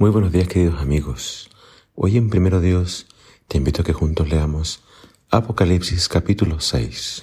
Muy 0.00 0.08
buenos 0.08 0.32
días 0.32 0.48
queridos 0.48 0.80
amigos. 0.80 1.50
Hoy 1.94 2.16
en 2.16 2.30
Primero 2.30 2.62
Dios 2.62 3.06
te 3.48 3.58
invito 3.58 3.82
a 3.82 3.84
que 3.84 3.92
juntos 3.92 4.30
leamos 4.30 4.82
Apocalipsis 5.30 6.08
capítulo 6.08 6.58
6. 6.58 7.22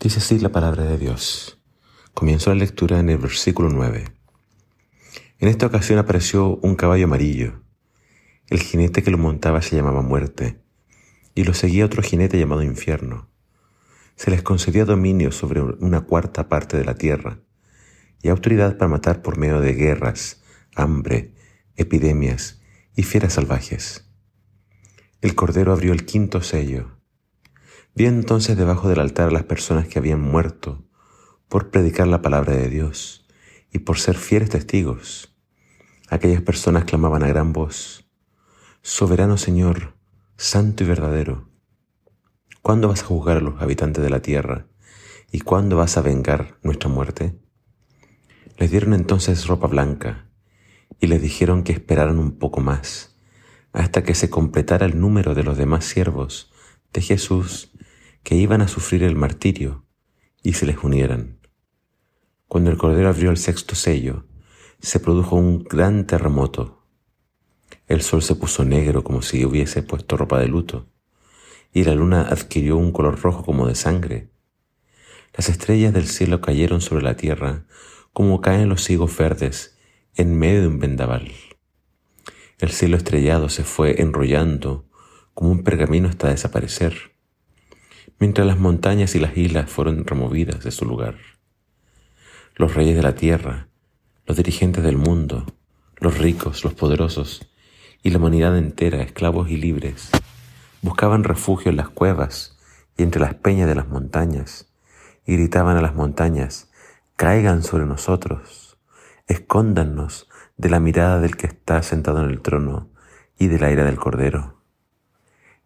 Dice 0.00 0.18
así 0.18 0.40
la 0.40 0.48
palabra 0.48 0.82
de 0.82 0.98
Dios. 0.98 1.56
Comienzo 2.14 2.50
la 2.50 2.56
lectura 2.56 2.98
en 2.98 3.10
el 3.10 3.18
versículo 3.18 3.70
9. 3.70 4.06
En 5.38 5.48
esta 5.48 5.66
ocasión 5.66 6.00
apareció 6.00 6.56
un 6.62 6.74
caballo 6.74 7.04
amarillo. 7.04 7.62
El 8.48 8.58
jinete 8.58 9.04
que 9.04 9.12
lo 9.12 9.18
montaba 9.18 9.62
se 9.62 9.76
llamaba 9.76 10.02
muerte 10.02 10.60
y 11.36 11.44
lo 11.44 11.54
seguía 11.54 11.86
otro 11.86 12.02
jinete 12.02 12.40
llamado 12.40 12.64
infierno. 12.64 13.30
Se 14.16 14.32
les 14.32 14.42
concedía 14.42 14.84
dominio 14.84 15.30
sobre 15.30 15.60
una 15.60 16.00
cuarta 16.00 16.48
parte 16.48 16.76
de 16.76 16.84
la 16.84 16.96
tierra 16.96 17.38
y 18.20 18.30
autoridad 18.30 18.76
para 18.78 18.88
matar 18.88 19.22
por 19.22 19.38
medio 19.38 19.60
de 19.60 19.74
guerras, 19.74 20.42
hambre, 20.74 21.35
epidemias 21.76 22.60
y 22.94 23.02
fieras 23.02 23.34
salvajes. 23.34 24.08
El 25.20 25.34
Cordero 25.34 25.72
abrió 25.72 25.92
el 25.92 26.04
quinto 26.04 26.42
sello. 26.42 26.98
Vi 27.94 28.06
entonces 28.06 28.56
debajo 28.56 28.88
del 28.88 29.00
altar 29.00 29.28
a 29.28 29.32
las 29.32 29.44
personas 29.44 29.88
que 29.88 29.98
habían 29.98 30.20
muerto 30.20 30.84
por 31.48 31.70
predicar 31.70 32.06
la 32.06 32.22
palabra 32.22 32.54
de 32.54 32.68
Dios 32.68 33.26
y 33.72 33.78
por 33.78 33.98
ser 33.98 34.16
fieles 34.16 34.50
testigos. 34.50 35.34
Aquellas 36.08 36.42
personas 36.42 36.84
clamaban 36.84 37.22
a 37.22 37.28
gran 37.28 37.52
voz, 37.52 38.08
Soberano 38.82 39.36
Señor, 39.36 39.94
Santo 40.36 40.84
y 40.84 40.86
verdadero, 40.86 41.48
¿cuándo 42.62 42.88
vas 42.88 43.02
a 43.02 43.06
juzgar 43.06 43.38
a 43.38 43.40
los 43.40 43.60
habitantes 43.60 44.04
de 44.04 44.10
la 44.10 44.20
tierra 44.20 44.66
y 45.32 45.40
cuándo 45.40 45.76
vas 45.76 45.96
a 45.96 46.02
vengar 46.02 46.58
nuestra 46.62 46.88
muerte? 46.88 47.38
Les 48.58 48.70
dieron 48.70 48.94
entonces 48.94 49.46
ropa 49.46 49.66
blanca 49.66 50.25
y 51.00 51.06
les 51.06 51.20
dijeron 51.22 51.62
que 51.62 51.72
esperaran 51.72 52.18
un 52.18 52.38
poco 52.38 52.60
más, 52.60 53.16
hasta 53.72 54.02
que 54.02 54.14
se 54.14 54.30
completara 54.30 54.86
el 54.86 54.98
número 54.98 55.34
de 55.34 55.44
los 55.44 55.56
demás 55.56 55.84
siervos 55.84 56.52
de 56.92 57.02
Jesús 57.02 57.72
que 58.22 58.34
iban 58.34 58.60
a 58.60 58.68
sufrir 58.68 59.02
el 59.02 59.16
martirio 59.16 59.84
y 60.42 60.54
se 60.54 60.66
les 60.66 60.82
unieran. 60.82 61.38
Cuando 62.48 62.70
el 62.70 62.78
Cordero 62.78 63.08
abrió 63.08 63.30
el 63.30 63.36
sexto 63.36 63.74
sello, 63.74 64.26
se 64.80 65.00
produjo 65.00 65.36
un 65.36 65.64
gran 65.64 66.06
terremoto. 66.06 66.86
El 67.86 68.02
sol 68.02 68.22
se 68.22 68.34
puso 68.34 68.64
negro 68.64 69.04
como 69.04 69.22
si 69.22 69.44
hubiese 69.44 69.82
puesto 69.82 70.16
ropa 70.16 70.38
de 70.38 70.48
luto, 70.48 70.88
y 71.72 71.84
la 71.84 71.94
luna 71.94 72.22
adquirió 72.22 72.76
un 72.76 72.92
color 72.92 73.20
rojo 73.20 73.44
como 73.44 73.66
de 73.66 73.74
sangre. 73.74 74.30
Las 75.34 75.48
estrellas 75.48 75.92
del 75.92 76.06
cielo 76.06 76.40
cayeron 76.40 76.80
sobre 76.80 77.04
la 77.04 77.16
tierra 77.16 77.66
como 78.12 78.40
caen 78.40 78.70
los 78.70 78.88
higos 78.88 79.14
verdes 79.16 79.75
en 80.16 80.38
medio 80.38 80.62
de 80.62 80.68
un 80.68 80.78
vendaval. 80.78 81.30
El 82.58 82.70
cielo 82.70 82.96
estrellado 82.96 83.50
se 83.50 83.64
fue 83.64 84.00
enrollando 84.00 84.86
como 85.34 85.50
un 85.50 85.62
pergamino 85.62 86.08
hasta 86.08 86.30
desaparecer, 86.30 87.12
mientras 88.18 88.46
las 88.46 88.58
montañas 88.58 89.14
y 89.14 89.20
las 89.20 89.36
islas 89.36 89.70
fueron 89.70 90.06
removidas 90.06 90.64
de 90.64 90.70
su 90.70 90.86
lugar. 90.86 91.16
Los 92.54 92.74
reyes 92.74 92.96
de 92.96 93.02
la 93.02 93.14
tierra, 93.14 93.68
los 94.24 94.38
dirigentes 94.38 94.82
del 94.82 94.96
mundo, 94.96 95.44
los 95.98 96.16
ricos, 96.16 96.64
los 96.64 96.72
poderosos 96.72 97.46
y 98.02 98.08
la 98.08 98.16
humanidad 98.16 98.56
entera, 98.56 99.02
esclavos 99.02 99.50
y 99.50 99.58
libres, 99.58 100.10
buscaban 100.80 101.24
refugio 101.24 101.70
en 101.70 101.76
las 101.76 101.90
cuevas 101.90 102.56
y 102.96 103.02
entre 103.02 103.20
las 103.20 103.34
peñas 103.34 103.68
de 103.68 103.74
las 103.74 103.88
montañas, 103.88 104.72
y 105.26 105.34
gritaban 105.34 105.76
a 105.76 105.82
las 105.82 105.94
montañas, 105.94 106.70
caigan 107.16 107.62
sobre 107.62 107.84
nosotros, 107.84 108.65
escóndannos 109.26 110.28
de 110.56 110.70
la 110.70 110.80
mirada 110.80 111.20
del 111.20 111.36
que 111.36 111.46
está 111.46 111.82
sentado 111.82 112.22
en 112.22 112.30
el 112.30 112.40
trono 112.40 112.90
y 113.38 113.48
de 113.48 113.58
la 113.58 113.70
ira 113.70 113.84
del 113.84 113.96
Cordero. 113.96 114.62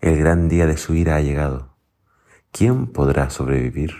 El 0.00 0.16
gran 0.16 0.48
día 0.48 0.66
de 0.66 0.76
su 0.76 0.94
ira 0.94 1.16
ha 1.16 1.20
llegado. 1.20 1.76
¿Quién 2.52 2.86
podrá 2.86 3.30
sobrevivir? 3.30 3.94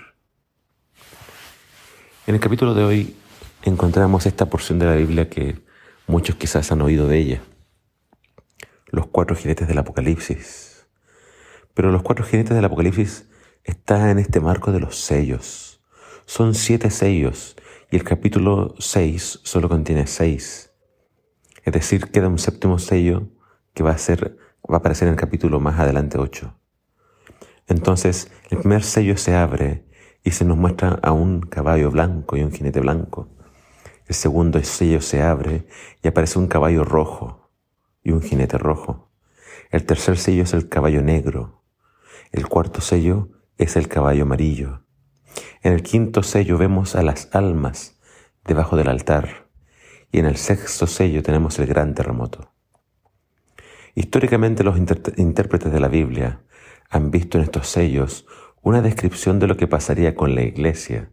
En 2.27 2.35
el 2.35 2.41
capítulo 2.41 2.75
de 2.75 2.85
hoy 2.85 3.17
encontramos 3.63 4.27
esta 4.27 4.47
porción 4.47 4.79
de 4.79 4.87
la 4.87 4.95
Biblia 4.95 5.29
que 5.29 5.63
muchos 6.07 6.37
quizás 6.37 6.73
han 6.73 6.83
oído 6.83 7.07
de 7.07 7.19
ella. 7.19 7.43
Los 8.87 9.07
cuatro 9.07 9.37
jinetes 9.37 9.69
del 9.69 9.79
Apocalipsis. 9.79 10.87
Pero 11.75 11.93
los 11.93 12.03
cuatro 12.03 12.25
jinetes 12.25 12.57
del 12.57 12.65
Apocalipsis 12.65 13.29
están 13.63 14.09
en 14.09 14.19
este 14.19 14.41
marco 14.41 14.73
de 14.73 14.81
los 14.81 14.97
sellos 14.97 15.71
son 16.31 16.55
siete 16.55 16.91
sellos 16.91 17.57
y 17.91 17.97
el 17.97 18.05
capítulo 18.05 18.75
6 18.79 19.41
solo 19.43 19.69
contiene 19.69 20.07
seis. 20.07 20.73
Es 21.65 21.73
decir, 21.73 22.11
queda 22.11 22.29
un 22.29 22.39
séptimo 22.39 22.79
sello 22.79 23.29
que 23.75 23.83
va 23.83 23.91
a, 23.91 23.99
ser, 23.99 24.39
va 24.71 24.77
a 24.77 24.79
aparecer 24.79 25.09
en 25.09 25.15
el 25.15 25.21
capítulo 25.21 25.59
más 25.59 25.81
adelante 25.81 26.19
8. 26.19 26.55
Entonces, 27.67 28.31
el 28.51 28.59
primer 28.59 28.85
sello 28.85 29.17
se 29.17 29.35
abre 29.35 29.85
y 30.23 30.31
se 30.31 30.45
nos 30.45 30.57
muestra 30.57 31.01
a 31.03 31.13
un 31.13 31.41
caballo 31.41 31.91
blanco 31.91 32.37
y 32.37 32.43
un 32.43 32.53
jinete 32.53 32.81
blanco. 32.81 33.29
El 34.07 34.15
segundo 34.15 34.63
sello 34.63 35.01
se 35.01 35.23
abre 35.23 35.67
y 36.03 36.09
aparece 36.09 36.39
un 36.39 36.47
caballo 36.47 36.85
rojo 36.85 37.51
y 38.05 38.13
un 38.13 38.23
jinete 38.23 38.57
rojo. 38.57 39.11
El 39.71 39.85
tercer 39.85 40.17
sello 40.17 40.45
es 40.45 40.53
el 40.53 40.69
caballo 40.69 41.03
negro. 41.03 41.63
El 42.33 42.47
cuarto 42.49 42.81
sello 42.81 43.29
es 43.59 43.77
el 43.77 43.89
caballo 43.89 44.23
amarillo. 44.23 44.85
En 45.63 45.73
el 45.73 45.83
quinto 45.83 46.23
sello 46.23 46.59
vemos 46.59 46.95
a 46.97 47.03
las 47.03 47.29
almas 47.33 47.99
debajo 48.45 48.77
del 48.77 48.89
altar 48.89 49.49
y 50.13 50.19
en 50.19 50.27
el 50.27 50.37
sexto 50.37 50.87
sello 50.87 51.23
tenemos 51.23 51.59
el 51.59 51.67
gran 51.67 51.95
terremoto. 51.95 52.53
Históricamente 53.95 54.65
los 54.65 54.77
intérpretes 54.79 55.73
de 55.73 55.81
la 55.81 55.89
Biblia 55.89 56.43
han 56.89 57.11
visto 57.11 57.39
en 57.39 57.45
estos 57.45 57.69
sellos 57.69 58.27
una 58.63 58.83
descripción 58.83 59.39
de 59.39 59.47
lo 59.47 59.57
que 59.57 59.67
pasaría 59.67 60.15
con 60.15 60.35
la 60.35 60.43
iglesia, 60.43 61.11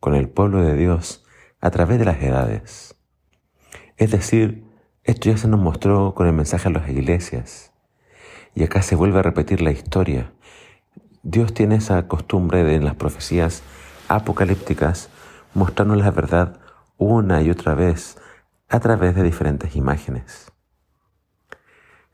con 0.00 0.14
el 0.14 0.28
pueblo 0.28 0.62
de 0.62 0.76
Dios, 0.76 1.24
a 1.60 1.70
través 1.70 1.98
de 1.98 2.04
las 2.04 2.22
edades. 2.22 2.96
Es 3.96 4.10
decir, 4.10 4.64
esto 5.04 5.30
ya 5.30 5.36
se 5.36 5.48
nos 5.48 5.60
mostró 5.60 6.14
con 6.14 6.26
el 6.26 6.32
mensaje 6.32 6.68
a 6.68 6.72
las 6.72 6.88
iglesias. 6.88 7.72
Y 8.54 8.64
acá 8.64 8.82
se 8.82 8.96
vuelve 8.96 9.18
a 9.18 9.22
repetir 9.22 9.62
la 9.62 9.70
historia 9.70 10.32
Dios 11.24 11.54
tiene 11.54 11.76
esa 11.76 12.08
costumbre 12.08 12.64
de 12.64 12.74
en 12.74 12.84
las 12.84 12.96
profecías 12.96 13.62
apocalípticas 14.08 15.08
mostrarnos 15.54 15.98
la 15.98 16.10
verdad 16.10 16.58
una 16.98 17.42
y 17.42 17.50
otra 17.50 17.74
vez 17.74 18.18
a 18.68 18.80
través 18.80 19.14
de 19.14 19.22
diferentes 19.22 19.76
imágenes. 19.76 20.50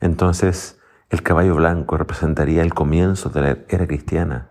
Entonces, 0.00 0.78
el 1.08 1.22
caballo 1.22 1.54
blanco 1.54 1.96
representaría 1.96 2.60
el 2.60 2.74
comienzo 2.74 3.30
de 3.30 3.40
la 3.40 3.58
era 3.70 3.86
cristiana, 3.86 4.50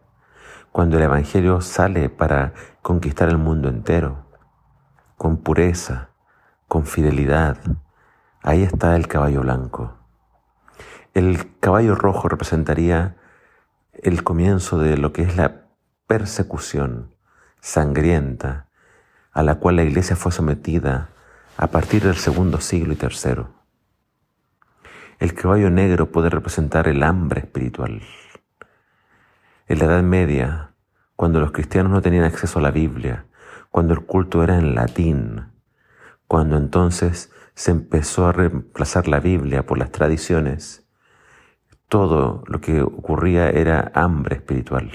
cuando 0.72 0.98
el 0.98 1.04
Evangelio 1.04 1.62
sale 1.62 2.10
para 2.10 2.54
conquistar 2.82 3.30
el 3.30 3.38
mundo 3.38 3.70
entero, 3.70 4.26
con 5.18 5.38
pureza, 5.38 6.10
con 6.68 6.88
fidelidad. 6.88 7.60
Ahí 8.42 8.64
está 8.64 8.96
el 8.96 9.08
caballo 9.08 9.42
blanco. 9.42 9.98
El 11.14 11.60
caballo 11.60 11.94
rojo 11.94 12.28
representaría 12.28 13.17
el 14.04 14.24
comienzo 14.24 14.80
de 14.80 14.98
lo 14.98 15.14
que 15.14 15.24
es 15.24 15.36
la 15.38 15.68
persecución 16.08 17.16
sangrienta 17.60 18.68
a 19.32 19.44
la 19.44 19.56
cual 19.56 19.78
la 19.78 19.84
iglesia 19.84 20.16
fue 20.16 20.32
sometida 20.32 21.10
a 21.58 21.68
partir 21.68 22.04
del 22.04 22.16
segundo 22.16 22.60
siglo 22.60 22.94
y 22.94 22.96
tercero. 22.96 23.50
El 25.20 25.34
caballo 25.34 25.70
negro 25.70 26.12
puede 26.12 26.30
representar 26.30 26.88
el 26.88 27.04
hambre 27.04 27.42
espiritual. 27.42 28.02
En 29.68 29.80
la 29.80 29.86
Edad 29.86 30.04
Media, 30.04 30.72
cuando 31.16 31.40
los 31.40 31.52
cristianos 31.52 31.92
no 31.92 32.02
tenían 32.02 32.24
acceso 32.24 32.60
a 32.60 32.62
la 32.62 32.72
Biblia, 32.72 33.26
cuando 33.72 33.94
el 33.94 34.02
culto 34.02 34.44
era 34.44 34.58
en 34.58 34.76
latín, 34.76 35.52
cuando 36.28 36.58
entonces 36.58 37.32
se 37.56 37.72
empezó 37.72 38.28
a 38.28 38.32
reemplazar 38.32 39.08
la 39.08 39.20
Biblia 39.20 39.66
por 39.66 39.78
las 39.78 39.92
tradiciones, 39.92 40.87
todo 41.90 42.44
lo 42.48 42.60
que 42.60 42.82
ocurría 42.82 43.50
era 43.50 43.92
hambre 43.94 44.36
espiritual. 44.36 44.92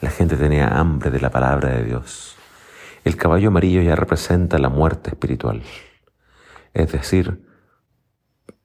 La 0.00 0.10
gente 0.10 0.36
tenía 0.36 0.68
hambre 0.78 1.10
de 1.10 1.20
la 1.20 1.30
palabra 1.30 1.70
de 1.70 1.84
Dios. 1.84 2.36
El 3.04 3.16
caballo 3.16 3.48
amarillo 3.48 3.82
ya 3.82 3.94
representa 3.94 4.58
la 4.58 4.68
muerte 4.68 5.10
espiritual. 5.10 5.62
Es 6.74 6.92
decir, 6.92 7.46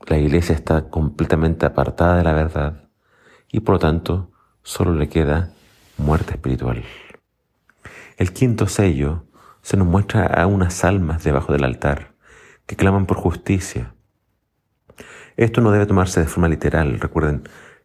la 0.07 0.17
iglesia 0.17 0.55
está 0.55 0.89
completamente 0.89 1.65
apartada 1.65 2.17
de 2.17 2.23
la 2.23 2.33
verdad 2.33 2.89
y 3.51 3.59
por 3.59 3.75
lo 3.75 3.79
tanto 3.79 4.31
solo 4.63 4.95
le 4.95 5.07
queda 5.07 5.51
muerte 5.97 6.33
espiritual. 6.33 6.83
El 8.17 8.33
quinto 8.33 8.67
sello 8.67 9.25
se 9.61 9.77
nos 9.77 9.87
muestra 9.87 10.25
a 10.25 10.47
unas 10.47 10.83
almas 10.83 11.23
debajo 11.23 11.53
del 11.53 11.63
altar 11.63 12.15
que 12.65 12.75
claman 12.75 13.05
por 13.05 13.17
justicia, 13.17 13.93
esto 15.37 15.61
no 15.61 15.71
debe 15.71 15.85
tomarse 15.85 16.19
de 16.19 16.27
forma 16.27 16.47
literal. 16.47 16.99
Recuerden, 16.99 17.43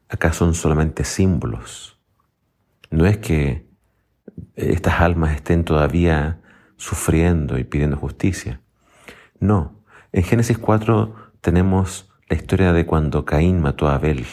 acá 0.08 0.32
son 0.32 0.54
solamente 0.54 1.04
símbolos. 1.04 1.98
No 2.90 3.06
es 3.06 3.18
que 3.18 3.66
estas 4.54 5.00
almas 5.00 5.34
estén 5.34 5.64
todavía 5.64 6.40
sufriendo 6.76 7.58
y 7.58 7.64
pidiendo 7.64 7.96
justicia. 7.96 8.60
No, 9.40 9.82
En 10.12 10.22
Génesis 10.22 10.56
4 10.56 11.14
tenemos 11.40 12.10
la 12.28 12.36
historia 12.36 12.72
de 12.72 12.86
cuando 12.86 13.24
Caín 13.24 13.60
mató 13.60 13.88
a 13.88 13.96
Abel 13.96 14.26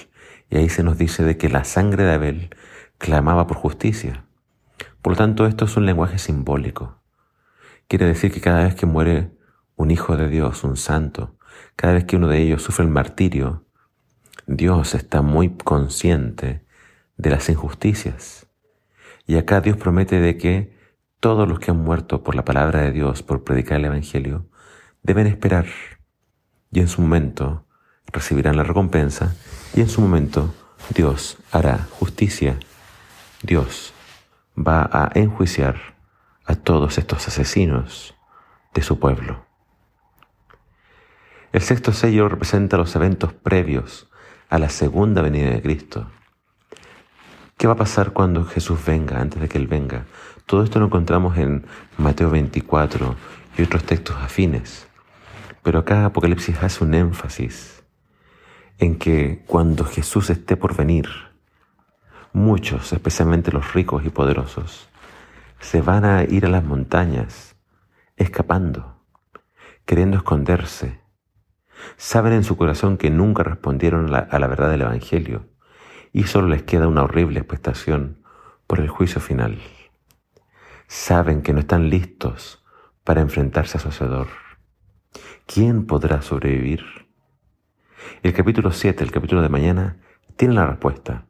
y 0.50 0.57
ahí 0.57 0.69
se 0.69 0.83
nos 0.83 0.97
dice 0.97 1.24
de 1.24 1.38
que 1.38 1.50
la 1.50 1.63
sangre 1.63 2.03
de 2.03 2.13
Abel 2.13 2.50
clamaba 2.97 3.47
por 3.47 3.57
justicia. 3.57 4.25
Por 5.01 5.13
lo 5.13 5.18
tanto, 5.18 5.45
esto 5.45 5.65
es 5.65 5.75
un 5.75 5.85
lenguaje 5.85 6.18
simbólico. 6.19 7.01
Quiere 7.88 8.06
decir 8.06 8.31
que 8.31 8.39
cada 8.39 8.63
vez 8.63 8.75
que 8.75 8.85
muere 8.85 9.31
un 9.75 9.91
hijo 9.91 10.15
de 10.15 10.30
Dios, 10.30 10.63
un 10.63 10.77
santo, 10.77 11.35
cada 11.76 11.94
vez 11.94 12.06
que 12.06 12.16
uno 12.16 12.28
de 12.28 12.42
ellos 12.42 12.62
sufre 12.62 12.86
el 12.86 12.92
martirio, 12.92 13.66
Dios 14.48 14.96
está 14.96 15.22
muy 15.22 15.56
consciente 15.56 16.66
de 17.18 17.30
las 17.30 17.50
injusticias. 17.50 18.48
Y 19.26 19.38
acá 19.38 19.62
Dios 19.62 19.78
promete 19.78 20.20
de 20.20 20.38
que 20.38 20.78
todos 21.20 21.48
los 21.48 21.60
que 21.60 21.72
han 21.72 21.78
muerto 21.78 22.24
por 22.24 22.36
la 22.36 22.44
palabra 22.44 22.82
de 22.82 22.92
Dios, 22.92 23.24
por 23.24 23.44
predicar 23.44 23.78
el 23.78 23.86
Evangelio, 23.86 24.50
deben 25.02 25.28
esperar 25.28 25.66
y 26.72 26.80
en 26.80 26.88
su 26.88 27.02
momento 27.02 27.66
recibirán 28.12 28.58
la 28.58 28.64
recompensa 28.64 29.36
y 29.74 29.82
en 29.82 29.90
su 29.90 30.02
momento 30.02 30.54
Dios 30.94 31.38
hará 31.52 31.88
justicia. 31.92 32.58
Dios 33.42 33.94
va 34.58 34.90
a 34.92 35.12
enjuiciar 35.16 35.96
a 36.46 36.56
todos 36.56 36.98
estos 36.98 37.28
asesinos 37.28 38.16
de 38.74 38.82
su 38.82 39.00
pueblo. 39.00 39.46
El 41.54 41.62
sexto 41.62 41.94
sello 41.94 42.30
representa 42.30 42.78
los 42.78 42.96
eventos 42.96 43.32
previos 43.32 44.10
a 44.50 44.58
la 44.58 44.70
segunda 44.70 45.22
venida 45.22 45.52
de 45.52 45.62
Cristo. 45.62 46.10
¿Qué 47.58 47.68
va 47.68 47.74
a 47.74 47.78
pasar 47.78 48.12
cuando 48.12 48.44
Jesús 48.44 48.84
venga, 48.84 49.22
antes 49.22 49.40
de 49.40 49.48
que 49.48 49.60
Él 49.60 49.68
venga? 49.68 50.06
Todo 50.48 50.64
esto 50.64 50.80
lo 50.80 50.88
encontramos 50.88 51.38
en 51.38 51.64
Mateo 52.00 52.32
24 52.32 53.16
y 53.56 53.62
otros 53.62 53.84
textos 53.84 54.16
afines. 54.18 54.88
Pero 55.62 55.78
acá 55.78 56.06
Apocalipsis 56.06 56.58
hace 56.64 56.84
un 56.84 56.96
énfasis 56.96 57.84
en 58.80 58.98
que 58.98 59.44
cuando 59.46 59.86
Jesús 59.86 60.32
esté 60.32 60.58
por 60.58 60.76
venir, 60.76 61.08
muchos, 62.34 62.94
especialmente 62.94 63.52
los 63.52 63.76
ricos 63.76 64.04
y 64.04 64.10
poderosos, 64.10 64.90
se 65.60 65.84
van 65.84 66.04
a 66.04 66.24
ir 66.24 66.48
a 66.48 66.50
las 66.50 66.64
montañas, 66.64 67.56
escapando, 68.18 68.98
queriendo 69.86 70.18
esconderse. 70.18 71.03
Saben 71.97 72.33
en 72.33 72.44
su 72.44 72.57
corazón 72.57 72.97
que 72.97 73.09
nunca 73.09 73.44
respondieron 73.44 74.13
a 74.13 74.39
la 74.39 74.47
verdad 74.47 74.69
del 74.69 74.81
Evangelio 74.81 75.47
y 76.12 76.24
solo 76.24 76.47
les 76.47 76.63
queda 76.63 76.88
una 76.88 77.03
horrible 77.03 77.39
expectación 77.39 78.24
por 78.68 78.80
el 78.80 78.88
juicio 78.88 79.19
final. 79.19 79.59
Saben 80.88 81.41
que 81.41 81.53
no 81.53 81.59
están 81.59 81.89
listos 81.89 82.63
para 83.03 83.21
enfrentarse 83.21 83.77
a 83.77 83.81
su 83.81 83.89
Hacedor. 83.89 84.27
¿Quién 85.45 85.85
podrá 85.85 86.21
sobrevivir? 86.21 86.83
El 88.21 88.33
capítulo 88.33 88.71
7, 88.71 89.03
el 89.03 89.12
capítulo 89.12 89.41
de 89.41 89.50
mañana, 89.50 89.97
tiene 90.35 90.53
la 90.53 90.68
respuesta. 90.68 91.25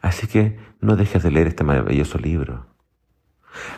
Así 0.00 0.26
que 0.26 0.58
no 0.80 0.96
dejes 0.96 1.22
de 1.22 1.30
leer 1.30 1.48
este 1.48 1.64
maravilloso 1.64 2.18
libro. 2.18 2.66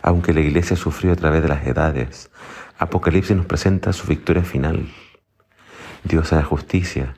Aunque 0.03 0.33
la 0.33 0.41
iglesia 0.41 0.77
sufrió 0.77 1.13
a 1.13 1.17
través 1.17 1.43
de 1.43 1.49
las 1.49 1.67
edades, 1.67 2.31
Apocalipsis 2.79 3.37
nos 3.37 3.47
presenta 3.47 3.93
su 3.93 4.07
victoria 4.07 4.43
final. 4.43 4.89
Dios 6.05 6.35
hará 6.35 6.45
justicia, 6.45 7.17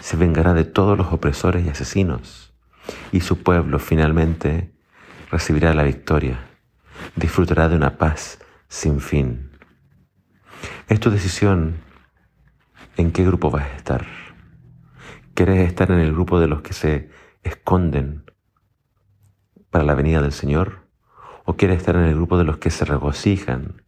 se 0.00 0.16
vengará 0.16 0.52
de 0.52 0.64
todos 0.64 0.98
los 0.98 1.12
opresores 1.12 1.64
y 1.64 1.68
asesinos, 1.68 2.52
y 3.12 3.20
su 3.20 3.42
pueblo 3.42 3.78
finalmente 3.78 4.74
recibirá 5.30 5.72
la 5.74 5.84
victoria, 5.84 6.40
disfrutará 7.14 7.68
de 7.68 7.76
una 7.76 7.98
paz 7.98 8.40
sin 8.68 9.00
fin. 9.00 9.52
Es 10.88 10.98
tu 10.98 11.10
decisión 11.10 11.76
en 12.96 13.12
qué 13.12 13.24
grupo 13.24 13.50
vas 13.50 13.64
a 13.64 13.76
estar. 13.76 14.06
¿Quieres 15.34 15.68
estar 15.68 15.92
en 15.92 16.00
el 16.00 16.12
grupo 16.12 16.40
de 16.40 16.48
los 16.48 16.62
que 16.62 16.72
se 16.72 17.10
esconden 17.44 18.24
para 19.70 19.84
la 19.84 19.94
venida 19.94 20.20
del 20.20 20.32
Señor? 20.32 20.88
¿O 21.44 21.56
quieres 21.56 21.76
estar 21.76 21.94
en 21.94 22.04
el 22.04 22.16
grupo 22.16 22.38
de 22.38 22.44
los 22.44 22.58
que 22.58 22.70
se 22.70 22.84
regocijan 22.84 23.82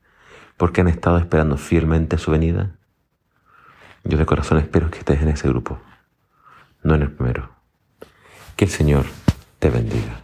porque 0.57 0.81
han 0.81 0.89
estado 0.89 1.19
esperando 1.19 1.57
fielmente 1.57 2.19
su 2.19 2.31
venida? 2.31 2.78
Yo 4.05 4.19
de 4.19 4.27
corazón 4.27 4.59
espero 4.59 4.91
que 4.91 4.99
estés 4.99 5.21
en 5.23 5.29
ese 5.29 5.49
grupo, 5.49 5.81
no 6.83 6.95
en 6.95 7.03
el 7.03 7.11
primero. 7.11 7.51
Que 8.57 8.65
el 8.65 8.71
Señor 8.71 9.05
te 9.59 9.71
bendiga. 9.71 10.21